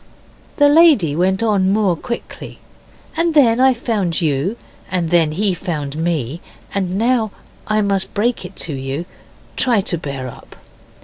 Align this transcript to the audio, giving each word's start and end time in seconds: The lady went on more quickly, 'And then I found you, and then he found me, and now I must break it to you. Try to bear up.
The 0.57 0.67
lady 0.67 1.15
went 1.15 1.43
on 1.43 1.69
more 1.71 1.95
quickly, 1.95 2.57
'And 3.15 3.35
then 3.35 3.59
I 3.59 3.75
found 3.75 4.19
you, 4.19 4.57
and 4.89 5.11
then 5.11 5.33
he 5.33 5.53
found 5.53 5.95
me, 5.95 6.41
and 6.73 6.97
now 6.97 7.29
I 7.67 7.81
must 7.81 8.11
break 8.15 8.43
it 8.43 8.55
to 8.65 8.73
you. 8.73 9.05
Try 9.55 9.79
to 9.81 9.99
bear 9.99 10.27
up. 10.27 10.55